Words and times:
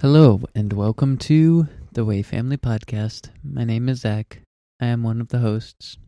Hello, 0.00 0.40
and 0.54 0.72
welcome 0.72 1.18
to 1.18 1.68
the 1.92 2.06
Way 2.06 2.22
Family 2.22 2.56
Podcast. 2.56 3.28
My 3.44 3.64
name 3.64 3.86
is 3.86 4.00
Zach. 4.00 4.40
I 4.80 4.86
am 4.86 5.02
one 5.02 5.20
of 5.20 5.28
the 5.28 5.40
hosts. 5.40 5.98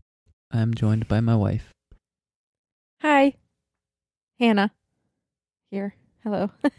I 0.50 0.62
am 0.62 0.72
joined 0.72 1.08
by 1.08 1.21
my 1.21 1.37
wife. 1.37 1.74
Hi. 3.02 3.34
Hanna. 4.40 4.72
Here. 5.70 5.94
Hello. 6.22 6.50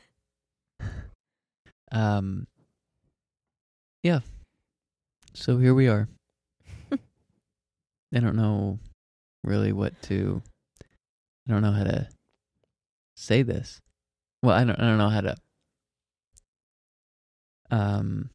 Um, 1.92 2.48
yeah. 4.02 4.22
So 5.36 5.60
here 5.60 5.76
we 5.76 5.88
are. 5.90 6.10
I 6.92 8.20
don't 8.20 8.36
know 8.36 8.80
really 9.44 9.72
what 9.72 10.02
to. 10.04 10.42
I 11.48 11.52
don't 11.52 11.62
know 11.62 11.74
how 11.74 11.84
to 11.84 12.08
say 13.16 13.44
this. 13.44 13.80
Well, 14.42 14.56
I 14.56 14.64
don't. 14.64 14.80
I 14.80 14.86
don't 14.88 14.98
know 14.98 15.10
how 15.10 15.22
to. 15.22 15.36
Um, 17.74 18.30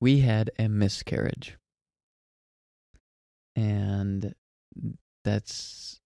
we 0.00 0.18
had 0.18 0.50
a 0.58 0.68
miscarriage, 0.68 1.56
and 3.54 4.34
that's 5.22 6.00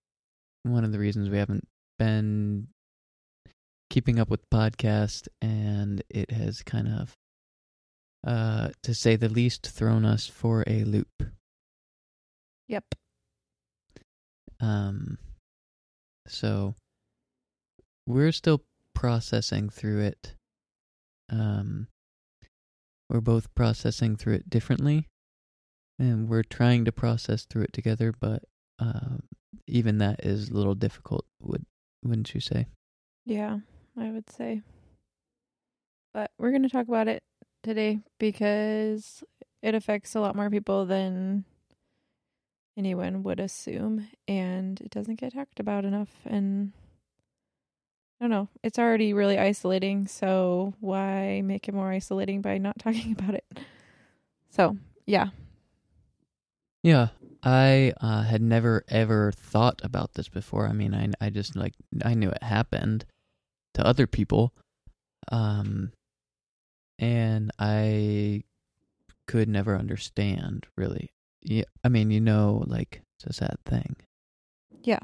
one 0.64 0.84
of 0.84 0.92
the 0.92 0.98
reasons 0.98 1.30
we 1.30 1.38
haven't 1.38 1.66
been 1.98 2.68
keeping 3.88 4.18
up 4.18 4.28
with 4.28 4.42
the 4.42 4.54
podcast, 4.54 5.28
and 5.40 6.02
it 6.10 6.30
has 6.30 6.62
kind 6.62 6.88
of, 6.88 7.14
uh, 8.26 8.68
to 8.82 8.92
say 8.92 9.16
the 9.16 9.30
least, 9.30 9.66
thrown 9.66 10.04
us 10.04 10.26
for 10.26 10.64
a 10.66 10.84
loop. 10.84 11.22
yep. 12.68 12.84
Um, 14.60 15.16
so 16.26 16.74
we're 18.06 18.32
still 18.32 18.64
processing 18.94 19.70
through 19.70 20.00
it. 20.00 20.35
Um, 21.30 21.88
we're 23.08 23.20
both 23.20 23.54
processing 23.54 24.16
through 24.16 24.34
it 24.34 24.50
differently, 24.50 25.08
and 25.98 26.28
we're 26.28 26.42
trying 26.42 26.84
to 26.84 26.92
process 26.92 27.44
through 27.44 27.62
it 27.62 27.72
together. 27.72 28.12
But 28.18 28.44
um, 28.78 29.22
even 29.66 29.98
that 29.98 30.24
is 30.24 30.50
a 30.50 30.54
little 30.54 30.74
difficult. 30.74 31.24
Would 31.40 31.64
wouldn't 32.04 32.34
you 32.34 32.40
say? 32.40 32.66
Yeah, 33.24 33.58
I 33.98 34.10
would 34.10 34.30
say. 34.30 34.62
But 36.14 36.30
we're 36.38 36.50
going 36.50 36.62
to 36.62 36.68
talk 36.68 36.88
about 36.88 37.08
it 37.08 37.22
today 37.62 38.00
because 38.18 39.22
it 39.62 39.74
affects 39.74 40.14
a 40.14 40.20
lot 40.20 40.36
more 40.36 40.48
people 40.48 40.86
than 40.86 41.44
anyone 42.76 43.22
would 43.22 43.40
assume 43.40 44.08
and 44.28 44.80
it 44.80 44.90
doesn't 44.90 45.18
get 45.18 45.32
talked 45.32 45.58
about 45.58 45.84
enough 45.84 46.10
and 46.26 46.72
I 48.20 48.24
don't 48.24 48.30
know. 48.30 48.48
It's 48.62 48.78
already 48.78 49.12
really 49.12 49.38
isolating, 49.38 50.06
so 50.06 50.72
why 50.80 51.42
make 51.44 51.68
it 51.68 51.74
more 51.74 51.90
isolating 51.90 52.40
by 52.40 52.58
not 52.58 52.78
talking 52.78 53.12
about 53.12 53.34
it? 53.34 53.44
So, 54.50 54.76
yeah. 55.06 55.28
Yeah, 56.82 57.08
I 57.42 57.92
uh, 58.00 58.22
had 58.22 58.40
never 58.40 58.84
ever 58.88 59.32
thought 59.32 59.80
about 59.82 60.14
this 60.14 60.28
before. 60.28 60.66
I 60.66 60.72
mean, 60.72 60.94
I 60.94 61.10
I 61.20 61.30
just 61.30 61.56
like 61.56 61.74
I 62.04 62.14
knew 62.14 62.30
it 62.30 62.42
happened 62.42 63.04
to 63.74 63.86
other 63.86 64.06
people, 64.06 64.54
um, 65.30 65.92
and 66.98 67.50
I 67.58 68.44
could 69.26 69.48
never 69.48 69.76
understand 69.76 70.66
really. 70.76 71.10
Yeah, 71.42 71.64
I 71.84 71.88
mean, 71.88 72.10
you 72.10 72.20
know, 72.20 72.64
like 72.66 73.02
it's 73.18 73.26
a 73.26 73.32
sad 73.32 73.56
thing. 73.66 73.96
Yeah. 74.82 75.00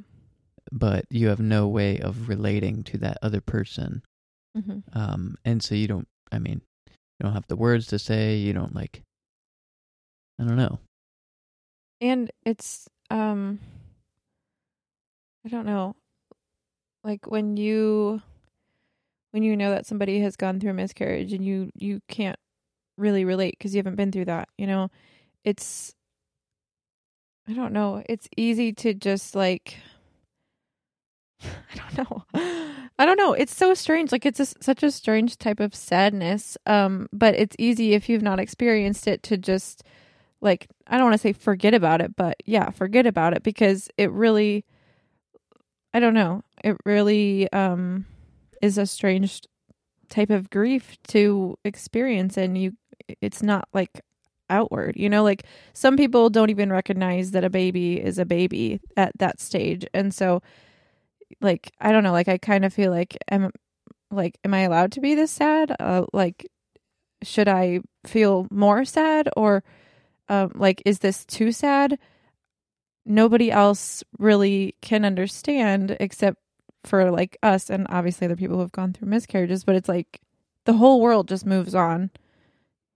But 0.70 1.06
you 1.10 1.28
have 1.28 1.40
no 1.40 1.66
way 1.68 1.98
of 1.98 2.28
relating 2.28 2.84
to 2.84 2.98
that 2.98 3.18
other 3.22 3.40
person, 3.40 4.02
hmm 4.56 4.78
um, 4.92 5.36
and 5.44 5.62
so 5.62 5.74
you 5.74 5.88
don't. 5.88 6.08
I 6.30 6.38
mean, 6.38 6.62
you 6.86 7.24
don't 7.24 7.32
have 7.32 7.46
the 7.48 7.56
words 7.56 7.86
to 7.88 7.98
say. 7.98 8.36
You 8.36 8.52
don't 8.52 8.74
like. 8.74 9.02
I 10.38 10.44
don't 10.44 10.56
know. 10.56 10.78
And 12.00 12.30
it's 12.44 12.88
um 13.10 13.60
I 15.44 15.48
don't 15.48 15.66
know. 15.66 15.96
Like 17.04 17.26
when 17.26 17.56
you 17.56 18.22
when 19.32 19.42
you 19.42 19.56
know 19.56 19.70
that 19.70 19.86
somebody 19.86 20.20
has 20.20 20.36
gone 20.36 20.60
through 20.60 20.70
a 20.70 20.74
miscarriage 20.74 21.32
and 21.32 21.44
you 21.44 21.70
you 21.74 22.00
can't 22.08 22.38
really 22.98 23.24
relate 23.24 23.56
because 23.58 23.74
you 23.74 23.78
haven't 23.78 23.96
been 23.96 24.12
through 24.12 24.26
that, 24.26 24.48
you 24.58 24.66
know. 24.66 24.88
It's 25.44 25.94
I 27.48 27.54
don't 27.54 27.72
know. 27.72 28.02
It's 28.08 28.28
easy 28.36 28.72
to 28.74 28.94
just 28.94 29.34
like 29.34 29.78
I 31.74 31.94
don't 31.94 31.98
know. 31.98 32.24
I 32.98 33.06
don't 33.06 33.16
know. 33.16 33.32
It's 33.32 33.54
so 33.54 33.74
strange. 33.74 34.12
Like 34.12 34.26
it's 34.26 34.40
a, 34.40 34.46
such 34.46 34.82
a 34.82 34.90
strange 34.90 35.38
type 35.38 35.60
of 35.60 35.74
sadness. 35.74 36.56
Um 36.66 37.08
but 37.12 37.34
it's 37.34 37.56
easy 37.58 37.94
if 37.94 38.08
you've 38.08 38.22
not 38.22 38.38
experienced 38.40 39.06
it 39.06 39.22
to 39.24 39.36
just 39.36 39.82
like 40.40 40.68
I 40.86 40.96
don't 40.96 41.06
want 41.06 41.14
to 41.14 41.18
say 41.18 41.32
forget 41.32 41.74
about 41.74 42.00
it, 42.00 42.14
but 42.16 42.36
yeah, 42.44 42.70
forget 42.70 43.06
about 43.06 43.34
it 43.34 43.42
because 43.42 43.88
it 43.96 44.10
really 44.10 44.64
I 45.94 46.00
don't 46.00 46.14
know. 46.14 46.42
It 46.64 46.76
really 46.84 47.50
um 47.52 48.06
is 48.60 48.78
a 48.78 48.86
strange 48.86 49.42
type 50.08 50.30
of 50.30 50.50
grief 50.50 50.96
to 51.08 51.58
experience 51.64 52.36
and 52.36 52.56
you 52.56 52.72
it's 53.20 53.42
not 53.42 53.68
like 53.72 54.02
outward. 54.50 54.96
You 54.96 55.08
know, 55.08 55.24
like 55.24 55.44
some 55.72 55.96
people 55.96 56.30
don't 56.30 56.50
even 56.50 56.70
recognize 56.70 57.32
that 57.32 57.42
a 57.42 57.50
baby 57.50 58.00
is 58.00 58.18
a 58.18 58.24
baby 58.24 58.80
at 58.96 59.12
that 59.18 59.40
stage. 59.40 59.84
And 59.94 60.14
so 60.14 60.42
like 61.40 61.72
I 61.80 61.92
don't 61.92 62.04
know, 62.04 62.12
like 62.12 62.28
I 62.28 62.38
kind 62.38 62.64
of 62.64 62.72
feel 62.72 62.90
like 62.90 63.16
am 63.30 63.50
like 64.10 64.38
am 64.44 64.54
I 64.54 64.60
allowed 64.60 64.92
to 64.92 65.00
be 65.00 65.14
this 65.14 65.30
sad? 65.30 65.74
Uh 65.78 66.04
like 66.12 66.48
should 67.22 67.48
I 67.48 67.80
feel 68.06 68.46
more 68.50 68.84
sad 68.84 69.28
or 69.36 69.62
um, 70.28 70.52
like 70.54 70.82
is 70.84 71.00
this 71.00 71.24
too 71.24 71.52
sad 71.52 71.98
nobody 73.04 73.50
else 73.50 74.04
really 74.18 74.76
can 74.80 75.04
understand 75.04 75.96
except 76.00 76.38
for 76.84 77.10
like 77.10 77.36
us 77.42 77.70
and 77.70 77.86
obviously 77.90 78.24
other 78.24 78.36
people 78.36 78.56
who 78.56 78.62
have 78.62 78.72
gone 78.72 78.92
through 78.92 79.08
miscarriages 79.08 79.64
but 79.64 79.74
it's 79.74 79.88
like 79.88 80.20
the 80.64 80.74
whole 80.74 81.00
world 81.00 81.28
just 81.28 81.44
moves 81.46 81.74
on 81.74 82.10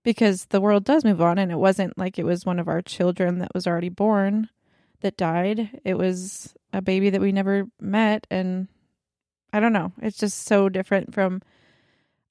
because 0.03 0.45
the 0.45 0.61
world 0.61 0.85
does 0.85 1.03
move 1.03 1.21
on 1.21 1.37
and 1.37 1.51
it 1.51 1.57
wasn't 1.57 1.97
like 1.97 2.17
it 2.17 2.25
was 2.25 2.45
one 2.45 2.59
of 2.59 2.67
our 2.67 2.81
children 2.81 3.39
that 3.39 3.53
was 3.53 3.67
already 3.67 3.89
born 3.89 4.49
that 5.01 5.17
died. 5.17 5.81
It 5.83 5.97
was 5.97 6.53
a 6.73 6.81
baby 6.81 7.09
that 7.09 7.21
we 7.21 7.31
never 7.31 7.65
met 7.79 8.27
and 8.29 8.67
i 9.53 9.59
don't 9.59 9.73
know. 9.73 9.91
It's 10.01 10.17
just 10.17 10.45
so 10.45 10.69
different 10.69 11.13
from 11.13 11.41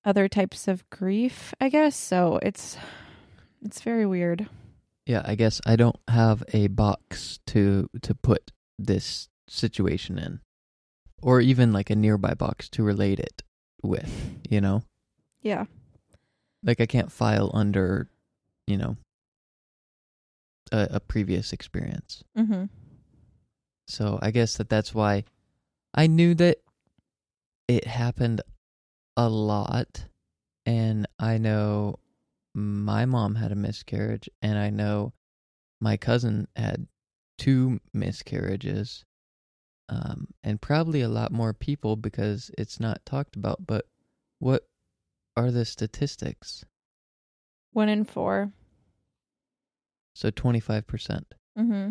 other 0.04 0.28
types 0.28 0.68
of 0.68 0.88
grief 0.90 1.54
i 1.60 1.68
guess. 1.68 1.96
So 1.96 2.38
it's 2.42 2.76
it's 3.62 3.80
very 3.80 4.06
weird. 4.06 4.48
Yeah, 5.06 5.22
I 5.24 5.34
guess 5.34 5.60
I 5.66 5.76
don't 5.76 5.98
have 6.08 6.42
a 6.52 6.66
box 6.68 7.40
to 7.46 7.88
to 8.02 8.14
put 8.14 8.52
this 8.78 9.28
situation 9.48 10.18
in, 10.18 10.40
or 11.22 11.40
even 11.40 11.72
like 11.72 11.90
a 11.90 11.96
nearby 11.96 12.34
box 12.34 12.68
to 12.70 12.82
relate 12.82 13.20
it 13.20 13.42
with. 13.82 14.38
You 14.48 14.60
know, 14.60 14.82
yeah. 15.42 15.64
Like 16.62 16.80
I 16.80 16.86
can't 16.86 17.12
file 17.12 17.50
under, 17.54 18.08
you 18.66 18.76
know, 18.76 18.96
a, 20.72 20.88
a 20.92 21.00
previous 21.00 21.52
experience. 21.52 22.22
mhm 22.36 22.68
So 23.88 24.18
I 24.22 24.30
guess 24.30 24.56
that 24.56 24.68
that's 24.68 24.94
why 24.94 25.24
I 25.94 26.06
knew 26.06 26.34
that 26.34 26.58
it 27.68 27.86
happened 27.86 28.42
a 29.16 29.28
lot, 29.28 30.04
and 30.64 31.06
I 31.18 31.38
know 31.38 31.98
my 32.54 33.04
mom 33.06 33.34
had 33.36 33.52
a 33.52 33.56
miscarriage, 33.56 34.28
and 34.42 34.58
I 34.58 34.70
know 34.70 35.12
my 35.80 35.96
cousin 35.96 36.48
had 36.56 36.86
two 37.38 37.80
miscarriages, 37.92 39.04
um, 39.88 40.28
and 40.42 40.60
probably 40.60 41.00
a 41.02 41.08
lot 41.08 41.32
more 41.32 41.52
people 41.52 41.96
because 41.96 42.50
it's 42.58 42.80
not 42.80 43.04
talked 43.06 43.36
about. 43.36 43.66
But 43.66 43.86
what 44.38 44.66
are 45.36 45.50
the 45.50 45.64
statistics? 45.64 46.64
one 47.72 47.88
in 47.90 48.04
four 48.04 48.52
So 50.16 50.30
twenty 50.30 50.60
five 50.60 50.86
percent. 50.86 51.34
Mm-hmm. 51.58 51.90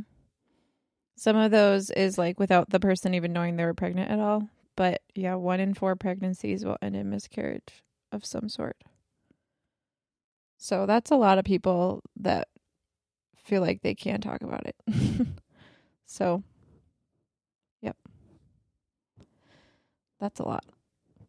Some 1.16 1.36
of 1.36 1.51
those 1.51 1.92
is 1.92 2.18
like 2.18 2.39
without 2.39 2.72
the 2.72 2.80
person 2.80 3.13
even 3.13 3.33
knowing 3.33 3.56
they 3.56 3.66
were 3.66 3.75
pregnant 3.75 4.10
at 4.10 4.19
all. 4.19 4.50
But 4.75 5.04
yeah, 5.13 5.36
one 5.36 5.60
in 5.60 5.75
four 5.75 5.95
pregnancies 5.95 6.66
will 6.66 6.77
end 6.81 6.95
in 6.95 7.12
miscarriage 7.12 7.83
of 8.12 8.25
some 8.25 8.50
sort. 8.50 8.77
So 10.57 10.88
that's 10.88 11.12
a 11.12 11.18
lot 11.18 11.38
of 11.38 11.45
people 11.45 12.01
that 12.16 12.48
feel 13.44 13.62
like 13.62 13.83
they 13.83 13.94
can't 13.94 14.24
talk 14.24 14.42
about 14.42 14.66
it. 14.66 14.75
so, 16.07 16.42
yep. 17.81 17.95
That's 20.19 20.39
a 20.39 20.48
lot. 20.48 20.66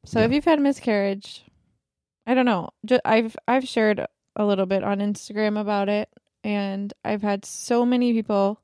So 0.06 0.20
if 0.20 0.32
you've 0.32 0.46
had 0.46 0.60
a 0.60 0.62
miscarriage, 0.62 1.44
I 2.26 2.32
don't 2.32 2.46
know. 2.46 2.70
I've 3.04 3.36
I've 3.46 3.68
shared 3.68 4.06
a 4.34 4.46
little 4.46 4.66
bit 4.66 4.82
on 4.82 5.00
Instagram 5.00 5.60
about 5.60 5.90
it 5.90 6.08
and 6.46 6.94
I've 7.04 7.22
had 7.22 7.44
so 7.44 7.84
many 7.84 8.12
people 8.12 8.60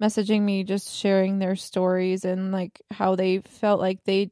messaging 0.00 0.42
me 0.42 0.62
just 0.62 0.88
sharing 0.94 1.40
their 1.40 1.56
stories 1.56 2.24
and 2.24 2.52
like 2.52 2.80
how 2.92 3.16
they 3.16 3.40
felt 3.40 3.80
like 3.80 4.04
they 4.04 4.30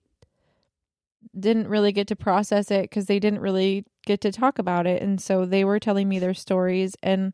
didn't 1.36 1.66
really 1.66 1.90
get 1.90 2.06
to 2.06 2.16
process 2.16 2.70
it 2.70 2.82
because 2.82 3.06
they 3.06 3.18
didn't 3.18 3.40
really 3.40 3.84
get 4.06 4.20
to 4.20 4.30
talk 4.30 4.60
about 4.60 4.86
it. 4.86 5.02
And 5.02 5.20
so 5.20 5.44
they 5.44 5.64
were 5.64 5.80
telling 5.80 6.08
me 6.08 6.20
their 6.20 6.32
stories. 6.32 6.94
And 7.02 7.32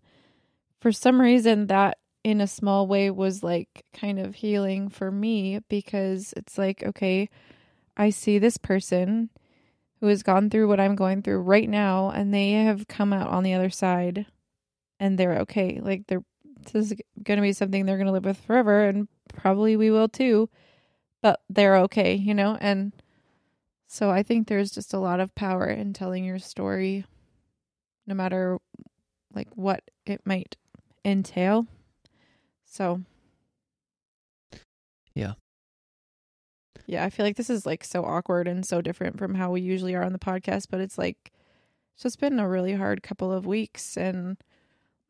for 0.80 0.90
some 0.90 1.20
reason, 1.20 1.66
that 1.66 1.98
in 2.24 2.40
a 2.40 2.46
small 2.46 2.86
way 2.86 3.10
was 3.10 3.42
like 3.42 3.84
kind 3.92 4.18
of 4.18 4.36
healing 4.36 4.88
for 4.88 5.10
me 5.10 5.60
because 5.68 6.32
it's 6.34 6.56
like, 6.56 6.82
okay, 6.82 7.28
I 7.94 8.08
see 8.08 8.38
this 8.38 8.56
person 8.56 9.28
who 10.00 10.06
has 10.06 10.22
gone 10.22 10.48
through 10.48 10.68
what 10.68 10.80
I'm 10.80 10.96
going 10.96 11.20
through 11.20 11.40
right 11.40 11.68
now 11.68 12.08
and 12.08 12.32
they 12.32 12.52
have 12.52 12.88
come 12.88 13.12
out 13.12 13.28
on 13.28 13.42
the 13.42 13.52
other 13.52 13.70
side 13.70 14.24
and 15.00 15.18
they're 15.18 15.38
okay. 15.40 15.80
Like 15.82 16.06
they're 16.06 16.24
this 16.72 16.92
is 16.92 16.94
going 17.22 17.36
to 17.36 17.42
be 17.42 17.52
something 17.52 17.86
they're 17.86 17.96
going 17.96 18.06
to 18.06 18.12
live 18.12 18.24
with 18.24 18.38
forever 18.38 18.84
and 18.88 19.08
probably 19.32 19.76
we 19.76 19.90
will 19.90 20.08
too. 20.08 20.48
But 21.22 21.40
they're 21.48 21.76
okay, 21.78 22.14
you 22.14 22.34
know? 22.34 22.56
And 22.60 22.92
so 23.86 24.10
I 24.10 24.22
think 24.22 24.48
there's 24.48 24.70
just 24.70 24.92
a 24.92 24.98
lot 24.98 25.20
of 25.20 25.34
power 25.34 25.66
in 25.66 25.92
telling 25.92 26.24
your 26.24 26.38
story 26.38 27.04
no 28.06 28.14
matter 28.14 28.58
like 29.34 29.48
what 29.54 29.82
it 30.06 30.22
might 30.24 30.56
entail. 31.04 31.66
So 32.64 33.02
Yeah. 35.14 35.32
Yeah, 36.86 37.04
I 37.04 37.10
feel 37.10 37.24
like 37.26 37.36
this 37.36 37.50
is 37.50 37.66
like 37.66 37.82
so 37.82 38.04
awkward 38.04 38.46
and 38.46 38.64
so 38.64 38.80
different 38.80 39.18
from 39.18 39.34
how 39.34 39.50
we 39.50 39.60
usually 39.60 39.94
are 39.94 40.04
on 40.04 40.12
the 40.12 40.18
podcast, 40.18 40.66
but 40.70 40.80
it's 40.80 40.98
like 40.98 41.32
it's 41.94 42.02
just 42.02 42.20
been 42.20 42.38
a 42.38 42.48
really 42.48 42.74
hard 42.74 43.02
couple 43.02 43.32
of 43.32 43.46
weeks 43.46 43.96
and 43.96 44.36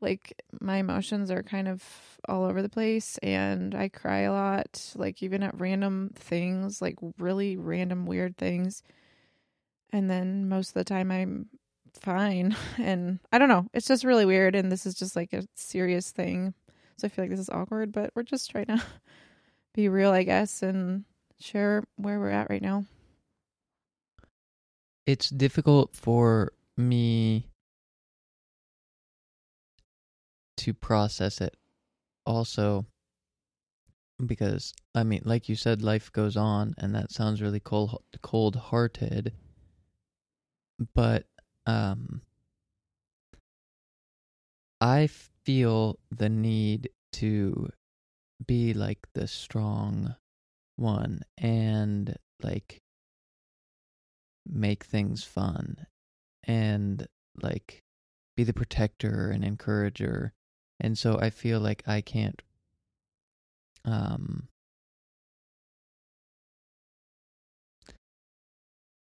like 0.07 0.41
my 0.61 0.77
emotions 0.77 1.33
are 1.33 1.43
kind 1.43 1.67
of 1.67 1.83
all 2.29 2.45
over 2.45 2.63
the 2.63 2.69
place 2.69 3.19
and 3.25 3.75
I 3.75 3.89
cry 3.89 4.21
a 4.21 4.33
lot, 4.33 4.93
like 4.95 5.21
even 5.21 5.43
at 5.43 5.59
random 5.61 6.13
things, 6.15 6.81
like 6.81 6.95
really 7.19 7.57
random 7.57 8.07
weird 8.07 8.37
things. 8.37 8.85
And 9.91 10.09
then 10.09 10.49
most 10.49 10.69
of 10.69 10.75
the 10.75 10.85
time 10.85 11.11
I'm 11.11 11.49
fine. 11.93 12.57
And 12.79 13.19
I 13.33 13.39
don't 13.39 13.49
know, 13.49 13.67
it's 13.75 13.89
just 13.89 14.05
really 14.05 14.25
weird 14.25 14.55
and 14.55 14.71
this 14.71 14.87
is 14.87 14.95
just 14.95 15.17
like 15.17 15.33
a 15.33 15.43
serious 15.57 16.13
thing. 16.13 16.55
So 16.99 17.07
I 17.07 17.09
feel 17.09 17.25
like 17.25 17.31
this 17.31 17.41
is 17.41 17.51
awkward, 17.51 17.91
but 17.91 18.11
we're 18.15 18.23
just 18.23 18.49
trying 18.49 18.67
to 18.67 18.81
be 19.75 19.89
real, 19.89 20.13
I 20.13 20.23
guess, 20.23 20.63
and 20.63 21.05
share 21.41 21.83
where 21.97 22.21
we're 22.21 22.31
at 22.31 22.49
right 22.49 22.63
now. 22.63 22.85
It's 25.05 25.31
difficult 25.31 25.97
for 25.97 26.53
me 26.77 27.49
to 30.59 30.75
process 30.75 31.41
it 31.41 31.57
also 32.25 32.87
because 34.25 34.73
I 34.95 35.03
mean 35.05 35.23
like 35.25 35.49
you 35.49 35.57
said 35.57 35.83
life 35.83 36.11
goes 36.13 36.37
on 36.37 36.75
and 36.79 36.95
that 36.95 37.13
sounds 37.13 37.43
really 37.43 37.61
cold 37.61 38.03
cold-hearted 38.23 39.33
but 40.95 41.27
um 41.67 42.23
I 44.81 45.09
feel 45.45 45.99
the 46.11 46.29
need 46.29 46.91
to 47.13 47.71
be 48.47 48.75
like 48.75 49.07
the 49.15 49.27
strong 49.27 50.15
one 50.77 51.23
and 51.39 52.17
like 52.43 52.83
make 54.47 54.85
things 54.85 55.25
fun 55.25 55.87
and 56.45 57.07
like 57.43 57.83
be 58.37 58.45
the 58.45 58.53
protector 58.53 59.31
and 59.31 59.45
encourager 59.45 60.35
and 60.81 60.97
so 60.99 61.19
I 61.19 61.31
feel 61.31 61.61
like 61.61 61.83
I 61.87 62.01
can't 62.01 62.43
um 63.85 64.49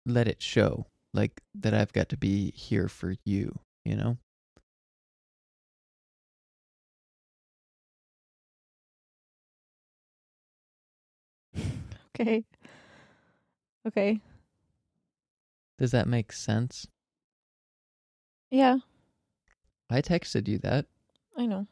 let 0.06 0.28
it 0.28 0.42
show 0.42 0.86
like 1.12 1.42
that 1.54 1.74
I've 1.74 1.92
got 1.92 2.08
to 2.10 2.16
be 2.16 2.52
here 2.52 2.88
for 2.88 3.14
you, 3.24 3.58
you 3.84 3.96
know? 3.96 4.18
Okay. 12.14 12.44
Okay. 13.86 14.20
Does 15.78 15.90
that 15.90 16.06
make 16.06 16.32
sense? 16.32 16.86
Yeah, 18.50 18.78
I 19.90 20.00
texted 20.00 20.48
you 20.48 20.58
that. 20.60 20.86
I 21.36 21.46
know. 21.46 21.66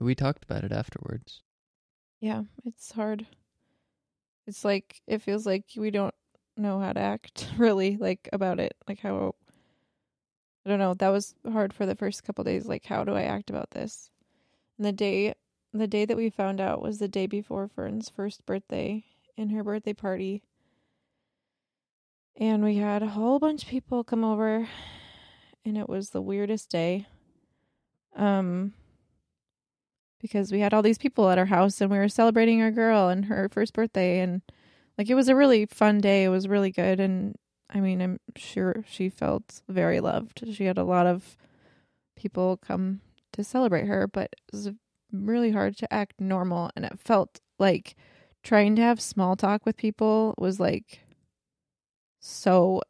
We 0.00 0.14
talked 0.14 0.44
about 0.44 0.64
it 0.64 0.72
afterwards. 0.72 1.42
Yeah, 2.20 2.42
it's 2.64 2.92
hard. 2.92 3.26
It's 4.46 4.64
like 4.64 5.00
it 5.06 5.22
feels 5.22 5.46
like 5.46 5.64
we 5.76 5.90
don't 5.90 6.14
know 6.56 6.80
how 6.80 6.92
to 6.92 7.00
act 7.00 7.48
really 7.58 7.96
like 7.96 8.28
about 8.32 8.58
it. 8.58 8.74
Like 8.88 9.00
how 9.00 9.34
I 10.64 10.70
don't 10.70 10.78
know. 10.78 10.94
That 10.94 11.08
was 11.08 11.34
hard 11.50 11.72
for 11.72 11.86
the 11.86 11.94
first 11.94 12.24
couple 12.24 12.44
days 12.44 12.66
like 12.66 12.84
how 12.84 13.04
do 13.04 13.14
I 13.14 13.22
act 13.22 13.50
about 13.50 13.70
this? 13.70 14.10
And 14.78 14.86
the 14.86 14.92
day 14.92 15.34
the 15.72 15.86
day 15.86 16.04
that 16.04 16.16
we 16.16 16.30
found 16.30 16.60
out 16.60 16.82
was 16.82 16.98
the 16.98 17.08
day 17.08 17.26
before 17.26 17.68
Fern's 17.68 18.10
first 18.10 18.44
birthday 18.44 19.04
in 19.36 19.50
her 19.50 19.64
birthday 19.64 19.94
party. 19.94 20.42
And 22.36 22.64
we 22.64 22.76
had 22.76 23.02
a 23.02 23.08
whole 23.08 23.38
bunch 23.38 23.62
of 23.62 23.68
people 23.68 24.04
come 24.04 24.24
over 24.24 24.68
and 25.64 25.78
it 25.78 25.88
was 25.88 26.10
the 26.10 26.22
weirdest 26.22 26.70
day. 26.70 27.06
Um 28.16 28.74
because 30.20 30.52
we 30.52 30.60
had 30.60 30.72
all 30.72 30.82
these 30.82 30.98
people 30.98 31.28
at 31.30 31.38
our 31.38 31.46
house 31.46 31.80
and 31.80 31.90
we 31.90 31.98
were 31.98 32.08
celebrating 32.08 32.62
our 32.62 32.70
girl 32.70 33.08
and 33.08 33.24
her 33.24 33.48
first 33.48 33.74
birthday 33.74 34.20
and 34.20 34.40
like 34.96 35.10
it 35.10 35.16
was 35.16 35.28
a 35.28 35.34
really 35.34 35.66
fun 35.66 35.98
day. 35.98 36.24
It 36.24 36.28
was 36.28 36.46
really 36.48 36.70
good 36.70 37.00
and 37.00 37.34
I 37.68 37.80
mean, 37.80 38.00
I'm 38.00 38.20
sure 38.36 38.84
she 38.88 39.08
felt 39.08 39.62
very 39.68 39.98
loved. 40.00 40.44
She 40.52 40.64
had 40.64 40.78
a 40.78 40.84
lot 40.84 41.06
of 41.06 41.36
people 42.16 42.58
come 42.58 43.00
to 43.32 43.42
celebrate 43.42 43.86
her, 43.86 44.06
but 44.06 44.30
it 44.32 44.52
was 44.52 44.70
really 45.10 45.50
hard 45.50 45.76
to 45.78 45.92
act 45.92 46.20
normal 46.20 46.70
and 46.76 46.84
it 46.84 46.98
felt 46.98 47.40
like 47.58 47.96
trying 48.42 48.76
to 48.76 48.82
have 48.82 49.00
small 49.00 49.36
talk 49.36 49.64
with 49.66 49.76
people 49.76 50.34
was 50.38 50.60
like 50.60 51.00
so 52.20 52.80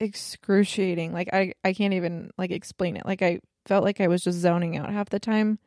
excruciating. 0.00 1.12
Like 1.12 1.28
I 1.32 1.52
I 1.64 1.72
can't 1.72 1.94
even 1.94 2.30
like 2.38 2.50
explain 2.50 2.96
it. 2.96 3.06
Like 3.06 3.22
I 3.22 3.40
felt 3.66 3.84
like 3.84 4.00
I 4.00 4.08
was 4.08 4.22
just 4.22 4.38
zoning 4.38 4.76
out 4.76 4.92
half 4.92 5.08
the 5.08 5.20
time. 5.20 5.58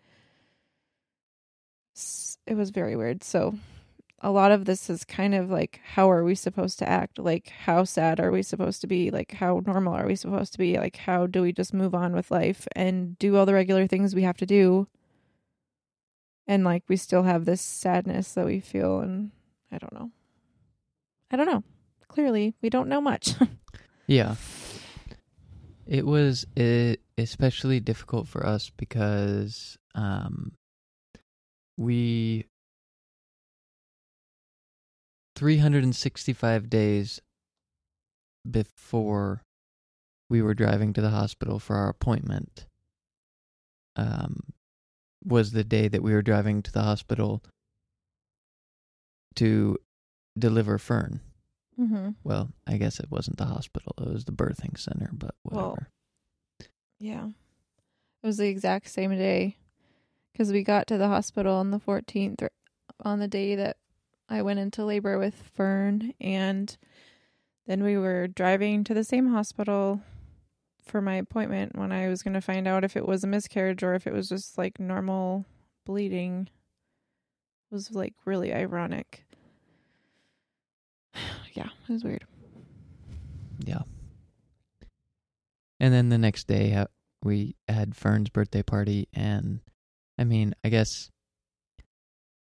It 2.47 2.55
was 2.55 2.69
very 2.69 2.95
weird. 2.95 3.23
So 3.23 3.55
a 4.21 4.31
lot 4.31 4.51
of 4.51 4.65
this 4.65 4.89
is 4.89 5.05
kind 5.05 5.33
of 5.33 5.49
like 5.49 5.79
how 5.83 6.09
are 6.11 6.23
we 6.23 6.35
supposed 6.35 6.79
to 6.79 6.89
act? 6.89 7.19
Like 7.19 7.49
how 7.49 7.83
sad 7.83 8.19
are 8.19 8.31
we 8.31 8.41
supposed 8.43 8.81
to 8.81 8.87
be? 8.87 9.11
Like 9.11 9.33
how 9.33 9.61
normal 9.65 9.93
are 9.93 10.07
we 10.07 10.15
supposed 10.15 10.53
to 10.53 10.59
be? 10.59 10.77
Like 10.77 10.97
how 10.97 11.27
do 11.27 11.41
we 11.41 11.53
just 11.53 11.73
move 11.73 11.95
on 11.95 12.13
with 12.13 12.31
life 12.31 12.67
and 12.75 13.17
do 13.19 13.35
all 13.35 13.45
the 13.45 13.53
regular 13.53 13.87
things 13.87 14.15
we 14.15 14.23
have 14.23 14.37
to 14.37 14.45
do? 14.45 14.87
And 16.47 16.63
like 16.63 16.83
we 16.87 16.97
still 16.97 17.23
have 17.23 17.45
this 17.45 17.61
sadness 17.61 18.33
that 18.33 18.45
we 18.45 18.59
feel 18.59 18.99
and 18.99 19.31
I 19.71 19.77
don't 19.77 19.93
know. 19.93 20.11
I 21.31 21.35
don't 21.37 21.45
know. 21.45 21.63
Clearly, 22.07 22.55
we 22.61 22.69
don't 22.69 22.89
know 22.89 23.01
much. 23.01 23.35
Yeah. 24.09 24.37
It 25.85 26.03
was 26.03 26.47
especially 27.15 27.79
difficult 27.79 28.27
for 28.27 28.43
us 28.43 28.71
because 28.75 29.77
um, 29.93 30.53
we 31.77 32.47
365 35.35 36.69
days 36.71 37.21
before 38.49 39.43
we 40.27 40.41
were 40.41 40.55
driving 40.55 40.91
to 40.93 41.01
the 41.01 41.11
hospital 41.11 41.59
for 41.59 41.75
our 41.75 41.89
appointment 41.89 42.65
um, 43.95 44.39
was 45.23 45.51
the 45.51 45.63
day 45.63 45.87
that 45.87 46.01
we 46.01 46.13
were 46.13 46.23
driving 46.23 46.63
to 46.63 46.71
the 46.71 46.81
hospital 46.81 47.43
to 49.35 49.77
deliver 50.35 50.79
Fern. 50.79 51.21
Mm-hmm. 51.79 52.09
Well, 52.23 52.49
I 52.67 52.77
guess 52.77 52.99
it 52.99 53.09
wasn't 53.09 53.37
the 53.37 53.45
hospital; 53.45 53.93
it 53.99 54.07
was 54.07 54.25
the 54.25 54.31
birthing 54.31 54.77
center. 54.77 55.09
But 55.13 55.35
whatever. 55.43 55.67
Well, 55.67 56.67
Yeah. 56.99 57.27
It 58.21 58.27
was 58.27 58.37
the 58.37 58.47
exact 58.47 58.89
same 58.89 59.11
day 59.11 59.55
because 60.33 60.51
we 60.51 60.63
got 60.63 60.87
to 60.87 60.97
the 60.97 61.07
hospital 61.07 61.55
on 61.55 61.71
the 61.71 61.79
14th 61.79 62.47
on 63.03 63.19
the 63.19 63.27
day 63.27 63.55
that 63.55 63.77
I 64.27 64.41
went 64.41 64.59
into 64.59 64.83
labor 64.83 65.17
with 65.17 65.35
Fern. 65.35 66.13
And 66.19 66.77
then 67.65 67.83
we 67.83 67.97
were 67.97 68.27
driving 68.27 68.83
to 68.85 68.93
the 68.93 69.03
same 69.03 69.29
hospital 69.29 70.01
for 70.83 71.01
my 71.01 71.15
appointment 71.15 71.77
when 71.77 71.91
I 71.91 72.07
was 72.07 72.23
going 72.23 72.33
to 72.33 72.41
find 72.41 72.67
out 72.67 72.83
if 72.83 72.97
it 72.97 73.07
was 73.07 73.23
a 73.23 73.27
miscarriage 73.27 73.83
or 73.83 73.93
if 73.93 74.07
it 74.07 74.13
was 74.13 74.27
just 74.29 74.57
like 74.57 74.79
normal 74.79 75.45
bleeding. 75.85 76.49
It 77.71 77.73
was 77.73 77.91
like 77.91 78.13
really 78.25 78.53
ironic. 78.53 79.25
Yeah, 81.53 81.69
it 81.87 81.91
was 81.91 82.03
weird. 82.03 82.25
Yeah. 83.65 83.81
And 85.79 85.93
then 85.93 86.09
the 86.09 86.17
next 86.17 86.47
day, 86.47 86.73
uh, 86.73 86.85
we 87.23 87.55
had 87.67 87.95
Fern's 87.95 88.29
birthday 88.29 88.63
party, 88.63 89.07
and 89.13 89.61
I 90.17 90.23
mean, 90.23 90.53
I 90.63 90.69
guess 90.69 91.09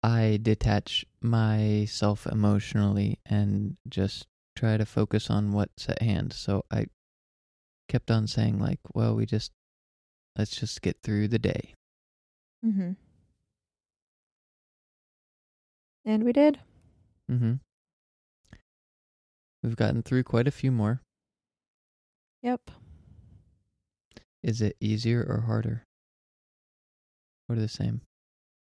I 0.02 0.38
detach 0.40 1.04
myself 1.20 2.26
emotionally 2.26 3.18
and 3.26 3.76
just 3.88 4.26
try 4.54 4.76
to 4.76 4.86
focus 4.86 5.30
on 5.30 5.52
what's 5.52 5.88
at 5.88 6.00
hand. 6.02 6.32
So 6.32 6.64
I 6.70 6.86
kept 7.88 8.10
on 8.10 8.26
saying 8.26 8.58
like, 8.58 8.80
well, 8.94 9.14
we 9.14 9.26
just 9.26 9.52
let's 10.38 10.56
just 10.56 10.82
get 10.82 10.98
through 11.02 11.28
the 11.28 11.38
day. 11.38 11.74
Mm-hmm. 12.64 12.92
And 16.04 16.24
we 16.24 16.32
did. 16.32 16.60
Mhm. 17.30 17.60
We've 19.66 19.74
gotten 19.74 20.04
through 20.04 20.22
quite 20.22 20.46
a 20.46 20.52
few 20.52 20.70
more. 20.70 21.02
Yep. 22.40 22.70
Is 24.40 24.62
it 24.62 24.76
easier 24.78 25.26
or 25.28 25.40
harder? 25.40 25.82
Or 27.48 27.56
the 27.56 27.66
same? 27.66 28.02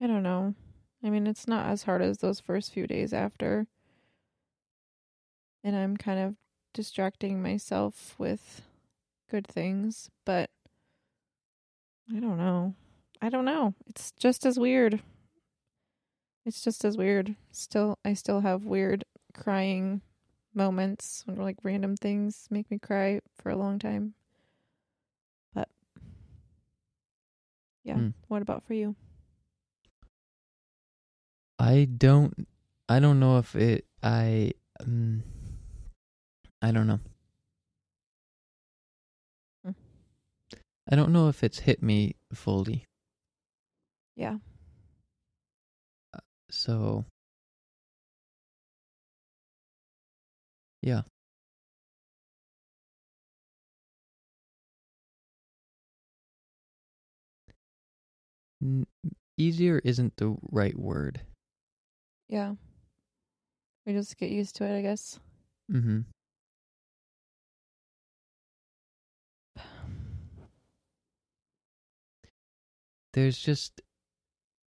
I 0.01 0.07
don't 0.07 0.23
know. 0.23 0.55
I 1.03 1.11
mean, 1.11 1.27
it's 1.27 1.47
not 1.47 1.67
as 1.67 1.83
hard 1.83 2.01
as 2.01 2.17
those 2.17 2.39
first 2.39 2.73
few 2.73 2.87
days 2.87 3.13
after. 3.13 3.67
And 5.63 5.75
I'm 5.75 5.95
kind 5.95 6.19
of 6.19 6.37
distracting 6.73 7.39
myself 7.39 8.15
with 8.17 8.63
good 9.29 9.45
things, 9.45 10.09
but 10.25 10.49
I 12.11 12.19
don't 12.19 12.39
know. 12.39 12.73
I 13.21 13.29
don't 13.29 13.45
know. 13.45 13.75
It's 13.85 14.11
just 14.17 14.43
as 14.43 14.57
weird. 14.57 15.01
It's 16.47 16.63
just 16.63 16.83
as 16.83 16.97
weird. 16.97 17.35
Still 17.51 17.99
I 18.03 18.15
still 18.15 18.41
have 18.41 18.65
weird 18.65 19.05
crying 19.35 20.01
moments 20.55 21.23
when 21.25 21.37
like 21.37 21.57
random 21.63 21.95
things 21.95 22.47
make 22.49 22.69
me 22.71 22.79
cry 22.79 23.19
for 23.35 23.49
a 23.49 23.55
long 23.57 23.79
time. 23.79 24.13
But 25.53 25.69
yeah, 27.83 27.95
Hmm. 27.95 28.09
what 28.27 28.41
about 28.41 28.63
for 28.65 28.73
you? 28.73 28.95
I 31.59 31.85
don't 31.85 32.47
I 32.89 32.99
don't 32.99 33.19
know 33.19 33.37
if 33.37 33.55
it 33.55 33.85
I 34.03 34.51
um, 34.79 35.23
I 36.61 36.71
don't 36.71 36.87
know. 36.87 36.99
Hmm. 39.63 39.71
I 40.89 40.95
don't 40.95 41.11
know 41.11 41.29
if 41.29 41.43
it's 41.43 41.59
hit 41.59 41.81
me 41.81 42.15
fully. 42.33 42.85
Yeah. 44.15 44.37
So 46.49 47.05
yeah. 50.85 51.01
N- 58.61 58.85
easier 59.37 59.81
isn't 59.83 60.15
the 60.17 60.37
right 60.51 60.77
word. 60.77 61.21
Yeah. 62.29 62.53
We 63.85 63.93
just 63.93 64.17
get 64.17 64.29
used 64.31 64.55
to 64.57 64.65
it, 64.65 64.77
I 64.77 64.81
guess. 64.81 65.19
Mhm. 65.71 66.05
There's 73.13 73.39
just 73.39 73.81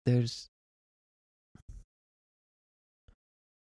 there's 0.04 0.48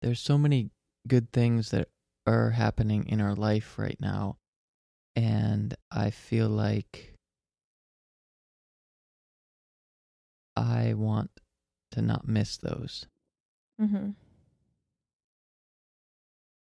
there's 0.02 0.20
so 0.20 0.38
many 0.38 0.70
good 1.08 1.32
things 1.32 1.72
that 1.72 1.88
are 2.26 2.52
happening 2.52 3.08
in 3.08 3.22
our 3.22 3.36
life 3.36 3.78
right 3.78 3.98
now 4.00 4.38
and 5.16 5.76
I 5.92 6.10
feel 6.10 6.50
like 6.50 7.14
I 10.56 10.94
want 10.94 11.32
to 11.92 12.02
not 12.02 12.28
miss 12.28 12.58
those. 12.58 13.08
Mm-hmm. 13.82 14.12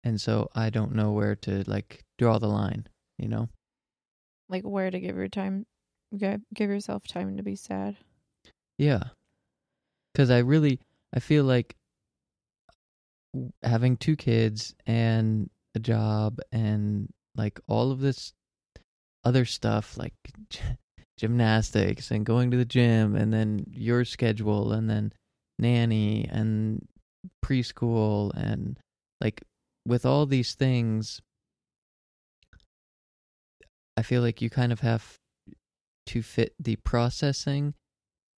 And 0.05 0.21
so 0.21 0.49
I 0.55 0.71
don't 0.71 0.95
know 0.95 1.12
where 1.12 1.35
to 1.37 1.65
like 1.67 2.05
draw 2.17 2.38
the 2.38 2.49
line, 2.49 2.88
you 3.19 3.29
know? 3.29 3.49
Like 4.49 4.62
where 4.62 4.91
to 4.91 5.00
give 5.00 5.17
your 5.17 5.29
time, 5.29 5.67
give 6.17 6.41
give 6.55 6.71
yourself 6.71 7.07
time 7.07 7.37
to 7.37 7.43
be 7.43 7.57
sad. 7.57 7.97
Yeah. 8.79 9.03
Cuz 10.15 10.31
I 10.31 10.38
really 10.38 10.81
I 11.15 11.21
feel 11.21 11.45
like 11.45 11.77
having 13.63 13.97
two 13.97 14.17
kids 14.17 14.75
and 14.87 15.51
a 15.75 15.79
job 15.79 16.39
and 16.53 17.09
like 17.37 17.61
all 17.69 17.91
of 17.91 18.01
this 18.01 18.33
other 19.25 19.45
stuff 19.45 19.97
like 19.97 20.15
gymnastics 21.17 22.11
and 22.11 22.25
going 22.25 22.51
to 22.51 22.57
the 22.57 22.65
gym 22.65 23.17
and 23.17 23.33
then 23.33 23.65
your 23.71 24.05
schedule 24.05 24.73
and 24.73 24.89
then 24.89 25.13
nanny 25.59 26.29
and 26.31 26.87
preschool 27.45 28.33
and 28.37 28.79
like 29.21 29.43
with 29.85 30.07
all 30.07 30.27
these 30.27 30.55
things 30.55 31.21
I 33.97 34.03
feel 34.03 34.23
like 34.23 34.41
you 34.41 34.49
kind 34.49 34.71
of 34.71 34.81
have 34.81 35.19
to 36.07 36.23
fit 36.23 36.55
the 36.61 36.77
processing 36.77 37.75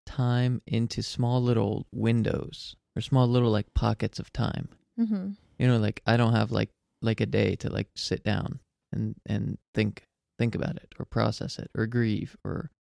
time 0.07 0.63
into 0.67 1.03
small 1.03 1.43
little 1.43 1.87
windows 1.93 2.77
or 2.99 3.01
small 3.01 3.29
little 3.29 3.51
like 3.53 3.73
pockets 3.75 4.19
of 4.19 4.33
time. 4.33 4.69
Mm-hmm. 4.99 5.31
You 5.59 5.67
know, 5.69 5.79
like 5.79 6.03
I 6.07 6.17
don't 6.17 6.35
have 6.35 6.51
like 6.51 6.71
like 7.01 7.21
a 7.21 7.27
day 7.27 7.55
to 7.57 7.71
like 7.71 7.87
sit 7.97 8.25
down 8.25 8.59
and 8.93 9.15
and 9.25 9.57
think 9.75 10.03
think 10.39 10.55
about 10.57 10.77
it 10.77 10.93
or 10.99 11.05
process 11.05 11.59
it 11.59 11.71
or 11.77 11.87
grieve 11.87 12.37
or 12.45 12.71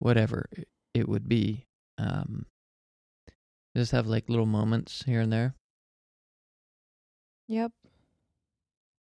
whatever 0.00 0.46
it- 0.52 0.68
it 0.94 1.08
would 1.08 1.28
be. 1.28 1.64
Um 1.98 2.44
just 3.76 3.92
have 3.92 4.06
like 4.06 4.28
little 4.28 4.44
moments 4.46 5.04
here 5.04 5.20
and 5.20 5.32
there. 5.32 5.54
Yep. 7.48 7.72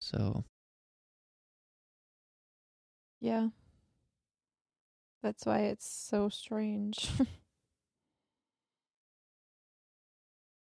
So, 0.01 0.43
Yeah. 3.21 3.49
That's 5.23 5.45
why 5.45 5.59
it's 5.61 5.87
so 5.89 6.29
strange. 6.29 7.09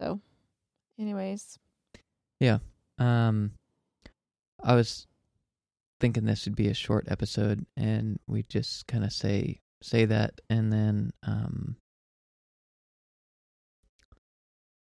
so, 0.04 0.20
anyways, 0.98 1.58
Yeah. 2.40 2.58
um 2.98 3.52
I 4.62 4.74
was 4.74 5.06
thinking 6.00 6.24
this 6.24 6.44
would 6.44 6.56
be 6.56 6.68
a 6.68 6.74
short 6.74 7.06
episode 7.08 7.64
and 7.76 8.18
we 8.26 8.42
just 8.44 8.86
kind 8.86 9.04
of 9.04 9.12
say 9.12 9.60
say 9.82 10.04
that 10.06 10.40
and 10.50 10.72
then 10.72 11.12
um 11.22 11.76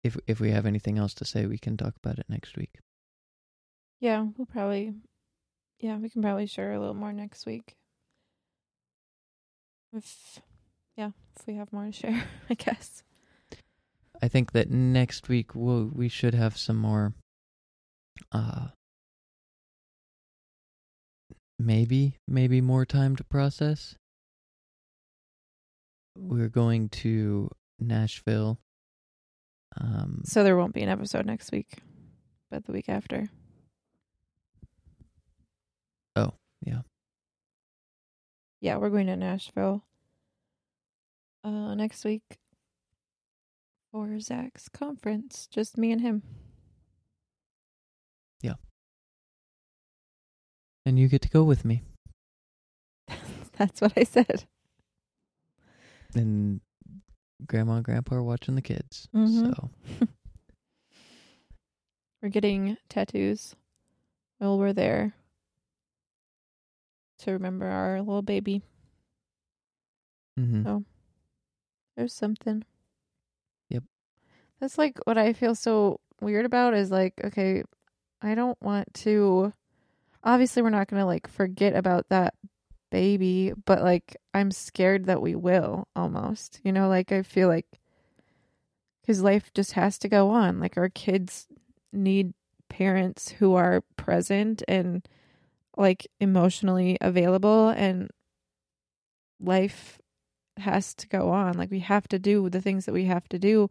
if 0.03 0.17
if 0.27 0.39
we 0.39 0.51
have 0.51 0.65
anything 0.65 0.97
else 0.97 1.13
to 1.15 1.25
say 1.25 1.45
we 1.45 1.57
can 1.57 1.77
talk 1.77 1.93
about 2.03 2.17
it 2.19 2.25
next 2.29 2.57
week. 2.57 2.79
yeah, 3.99 4.25
we'll 4.35 4.47
probably, 4.47 4.95
yeah, 5.79 5.97
we 5.97 6.09
can 6.09 6.23
probably 6.23 6.47
share 6.47 6.73
a 6.73 6.79
little 6.79 6.95
more 6.95 7.13
next 7.13 7.45
week. 7.45 7.75
If, 9.93 10.39
yeah, 10.97 11.11
if 11.37 11.45
we 11.45 11.53
have 11.55 11.71
more 11.71 11.85
to 11.85 11.91
share, 11.91 12.23
I 12.49 12.55
guess. 12.55 13.03
I 14.21 14.27
think 14.27 14.51
that 14.51 14.69
next 14.69 15.29
week 15.29 15.55
we'll 15.55 15.89
we 15.91 16.07
should 16.07 16.35
have 16.35 16.57
some 16.57 16.77
more 16.77 17.13
uh 18.31 18.67
maybe 21.57 22.17
maybe 22.27 22.61
more 22.61 22.85
time 22.85 23.15
to 23.15 23.23
process. 23.23 23.95
We're 26.15 26.49
going 26.49 26.89
to 26.89 27.49
Nashville. 27.79 28.59
Um 29.79 30.21
So 30.25 30.43
there 30.43 30.57
won't 30.57 30.73
be 30.73 30.83
an 30.83 30.89
episode 30.89 31.25
next 31.25 31.51
week, 31.51 31.79
but 32.51 32.65
the 32.65 32.73
week 32.73 32.89
after. 32.89 33.29
Oh, 36.15 36.33
yeah. 36.63 36.81
Yeah, 38.59 38.77
we're 38.77 38.89
going 38.89 39.07
to 39.07 39.15
Nashville 39.15 39.83
uh 41.43 41.73
next 41.73 42.05
week 42.05 42.37
for 43.91 44.19
Zach's 44.19 44.69
conference. 44.69 45.47
Just 45.51 45.77
me 45.77 45.91
and 45.91 46.01
him. 46.01 46.23
Yeah. 48.41 48.55
And 50.85 50.97
you 50.97 51.07
get 51.07 51.21
to 51.23 51.29
go 51.29 51.43
with 51.43 51.65
me. 51.65 51.83
That's 53.57 53.81
what 53.81 53.93
I 53.97 54.03
said. 54.03 54.45
And 56.15 56.61
grandma 57.45 57.75
and 57.75 57.85
grandpa 57.85 58.15
are 58.15 58.23
watching 58.23 58.55
the 58.55 58.61
kids. 58.61 59.07
Mhm. 59.13 59.55
So 59.55 59.69
We're 62.21 62.29
getting 62.29 62.77
tattoos 62.87 63.55
while 64.37 64.59
we're 64.59 64.73
there 64.73 65.15
to 67.19 67.31
remember 67.31 67.65
our 67.65 67.99
little 67.99 68.21
baby. 68.21 68.61
Mm-hmm. 70.39 70.67
Oh. 70.67 70.83
There's 71.97 72.13
something. 72.13 72.63
That's 74.61 74.77
like 74.77 74.99
what 75.05 75.17
I 75.17 75.33
feel 75.33 75.55
so 75.55 75.99
weird 76.21 76.45
about 76.45 76.75
is 76.75 76.91
like, 76.91 77.15
okay, 77.23 77.63
I 78.21 78.35
don't 78.35 78.61
want 78.61 78.93
to. 78.95 79.53
Obviously, 80.23 80.61
we're 80.63 80.69
not 80.71 80.87
going 80.89 81.01
to 81.01 81.05
like 81.07 81.27
forget 81.27 81.75
about 81.75 82.09
that 82.09 82.35
baby, 82.91 83.53
but 83.65 83.81
like, 83.83 84.17
I'm 84.33 84.51
scared 84.51 85.05
that 85.05 85.21
we 85.21 85.35
will 85.35 85.87
almost. 85.95 86.61
You 86.63 86.71
know, 86.73 86.89
like, 86.89 87.11
I 87.11 87.23
feel 87.23 87.49
like. 87.49 87.67
because 89.01 89.21
life 89.21 89.51
just 89.53 89.73
has 89.73 89.97
to 89.99 90.09
go 90.09 90.29
on. 90.29 90.59
Like 90.59 90.77
our 90.77 90.89
kids 90.89 91.47
need 91.91 92.33
parents 92.69 93.31
who 93.31 93.55
are 93.55 93.81
present 93.97 94.63
and 94.67 95.07
like 95.77 96.07
emotionally 96.19 96.97
available 97.01 97.69
and 97.69 98.09
life 99.39 99.99
has 100.57 100.93
to 100.95 101.07
go 101.07 101.29
on. 101.29 101.57
Like 101.57 101.71
we 101.71 101.79
have 101.79 102.07
to 102.09 102.19
do 102.19 102.49
the 102.49 102.61
things 102.61 102.85
that 102.85 102.93
we 102.93 103.05
have 103.05 103.27
to 103.29 103.39
do. 103.39 103.69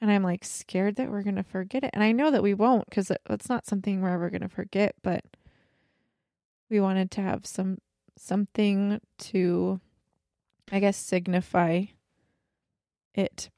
And 0.00 0.10
I'm 0.10 0.22
like 0.22 0.44
scared 0.44 0.96
that 0.96 1.10
we're 1.10 1.22
going 1.22 1.36
to 1.36 1.42
forget 1.42 1.82
it. 1.82 1.90
And 1.94 2.02
I 2.02 2.12
know 2.12 2.30
that 2.30 2.42
we 2.42 2.54
won't 2.54 2.86
because 2.88 3.10
it's 3.30 3.48
not 3.48 3.66
something 3.66 4.00
we're 4.00 4.10
ever 4.10 4.30
going 4.30 4.42
to 4.42 4.48
forget, 4.48 4.94
but 5.02 5.24
we 6.68 6.80
wanted 6.80 7.10
to 7.12 7.20
have 7.22 7.46
some 7.46 7.78
something 8.18 9.00
to 9.18 9.80
I 10.72 10.80
guess 10.80 10.96
signify 10.96 11.84
it 13.14 13.50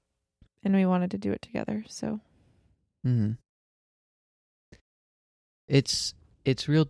and 0.63 0.75
we 0.75 0.85
wanted 0.87 1.11
to 1.13 1.19
do 1.19 1.33
it 1.33 1.43
together. 1.43 1.85
So 1.89 2.21
hmm 3.03 3.33
It's 5.67 6.15
it's 6.45 6.69
real 6.69 6.89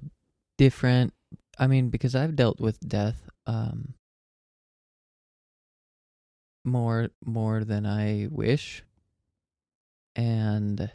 different. 0.57 1.12
I 1.59 1.67
mean, 1.67 1.90
because 1.90 2.14
I've 2.14 2.37
dealt 2.37 2.61
with 2.61 2.81
death 2.81 3.28
um 3.47 3.95
more 6.64 7.09
more 7.25 7.64
than 7.64 7.87
I 7.87 8.28
wish, 8.31 8.83
and 10.19 10.91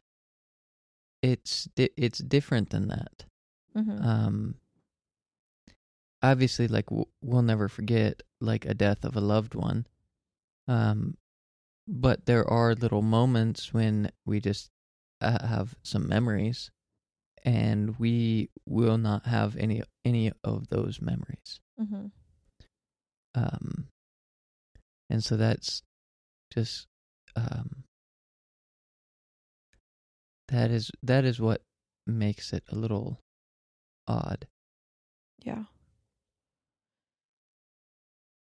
it's 1.23 1.69
di- 1.75 1.95
it's 1.97 2.19
different 2.19 2.69
than 2.69 2.89
that. 2.89 3.25
mm-hmm. 3.75 4.05
Um, 4.05 4.55
obviously, 6.21 6.67
like 6.67 6.87
w- 6.87 7.07
we'll 7.23 7.41
never 7.41 7.69
forget 7.69 8.21
like 8.41 8.65
a 8.65 8.73
death 8.73 9.05
of 9.05 9.15
a 9.15 9.21
loved 9.21 9.55
one. 9.55 9.87
Um, 10.67 11.17
but 11.87 12.25
there 12.25 12.47
are 12.47 12.75
little 12.75 13.01
moments 13.01 13.73
when 13.73 14.11
we 14.25 14.41
just 14.41 14.69
uh, 15.21 15.47
have 15.47 15.75
some 15.83 16.07
memories, 16.07 16.69
and 17.43 17.97
we 17.97 18.49
will 18.67 18.97
not 18.97 19.25
have 19.25 19.55
any 19.55 19.83
any 20.03 20.33
of 20.43 20.67
those 20.67 21.01
memories. 21.01 21.61
Mm-hmm. 21.79 22.07
Um, 23.35 23.87
and 25.09 25.23
so 25.23 25.37
that's 25.37 25.83
just 26.53 26.87
um, 27.35 27.82
that 30.53 30.69
is 30.69 30.91
that 31.01 31.25
is 31.25 31.41
what 31.41 31.61
makes 32.05 32.53
it 32.53 32.63
a 32.69 32.75
little 32.75 33.19
odd. 34.07 34.45
Yeah. 35.43 35.63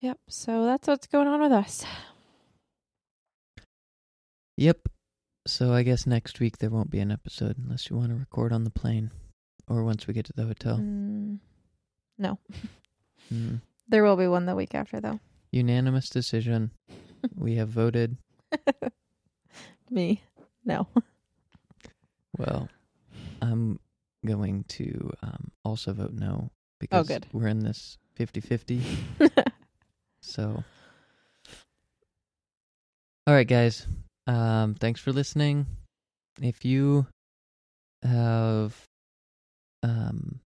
Yep. 0.01 0.17
So 0.27 0.65
that's 0.65 0.87
what's 0.87 1.05
going 1.05 1.27
on 1.27 1.39
with 1.39 1.51
us. 1.51 1.85
Yep. 4.57 4.89
So 5.45 5.71
I 5.71 5.83
guess 5.83 6.07
next 6.07 6.39
week 6.39 6.57
there 6.57 6.71
won't 6.71 6.89
be 6.89 6.99
an 6.99 7.11
episode 7.11 7.57
unless 7.57 7.89
you 7.89 7.95
want 7.95 8.09
to 8.09 8.15
record 8.15 8.51
on 8.51 8.63
the 8.63 8.71
plane 8.71 9.11
or 9.67 9.83
once 9.83 10.07
we 10.07 10.13
get 10.15 10.25
to 10.25 10.33
the 10.33 10.45
hotel. 10.45 10.77
Mm, 10.77 11.37
no. 12.17 12.39
Mm. 13.31 13.61
There 13.91 14.03
will 14.03 14.17
be 14.17 14.27
one 14.27 14.45
the 14.45 14.55
week 14.55 14.75
after, 14.75 15.01
though. 15.01 15.19
Unanimous 15.51 16.09
decision. 16.09 16.69
we 17.35 17.55
have 17.55 17.69
voted. 17.69 18.17
Me. 19.89 20.21
No. 20.63 20.87
Well, 22.39 22.69
I'm 23.41 23.79
going 24.25 24.63
to 24.69 25.11
um, 25.21 25.51
also 25.63 25.93
vote 25.93 26.13
no 26.13 26.49
because 26.79 27.07
good. 27.07 27.27
we're 27.31 27.47
in 27.47 27.59
this 27.59 27.97
50-50. 28.17 28.81
So, 30.21 30.63
all 33.25 33.33
right, 33.33 33.47
guys. 33.47 33.87
Um, 34.27 34.75
thanks 34.75 34.99
for 34.99 35.11
listening. 35.11 35.65
If 36.41 36.65
you 36.65 37.07
have 38.03 38.75
um, 39.81 40.41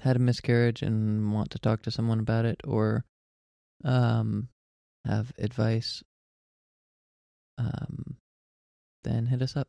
had 0.00 0.16
a 0.16 0.20
miscarriage 0.20 0.82
and 0.82 1.32
want 1.32 1.50
to 1.50 1.58
talk 1.58 1.82
to 1.82 1.90
someone 1.90 2.20
about 2.20 2.46
it, 2.46 2.60
or 2.64 3.04
um, 3.84 4.48
have 5.04 5.32
advice, 5.38 6.02
um, 7.58 8.16
then 9.04 9.26
hit 9.26 9.42
us 9.42 9.56
up. 9.56 9.68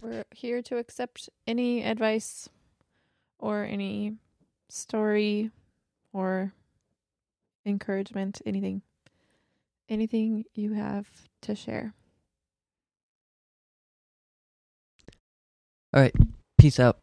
We're 0.00 0.24
here 0.34 0.62
to 0.62 0.78
accept 0.78 1.28
any 1.46 1.84
advice 1.84 2.48
or 3.38 3.64
any 3.64 4.16
story 4.68 5.50
or 6.12 6.52
encouragement, 7.66 8.40
anything. 8.46 8.82
Anything 9.88 10.44
you 10.54 10.74
have 10.74 11.08
to 11.42 11.54
share. 11.54 11.94
All 15.92 16.00
right. 16.00 16.14
Peace 16.58 16.78
out. 16.78 17.00